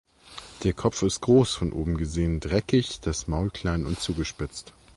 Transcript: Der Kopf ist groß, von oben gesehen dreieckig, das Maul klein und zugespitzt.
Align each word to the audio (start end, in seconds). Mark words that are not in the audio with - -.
Der 0.63 0.73
Kopf 0.73 1.03
ist 1.03 1.21
groß, 1.21 1.53
von 1.53 1.71
oben 1.73 1.95
gesehen 1.95 2.39
dreieckig, 2.39 3.01
das 3.01 3.27
Maul 3.27 3.51
klein 3.51 3.85
und 3.85 3.99
zugespitzt. 3.99 4.73